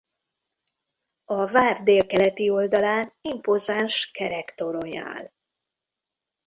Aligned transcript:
A 1.25 1.45
vár 1.47 1.83
délkeleti 1.83 2.49
oldalán 2.49 3.13
impozáns 3.21 4.11
kerek 4.11 4.53
torony 4.55 4.97
áll. 4.97 5.31